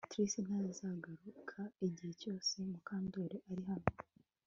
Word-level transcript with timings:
Trix 0.09 0.29
ntazagaruka 0.45 1.59
igihe 1.87 2.11
cyose 2.21 2.53
Mukandoli 2.69 3.37
ari 3.51 3.63
hano 3.71 3.87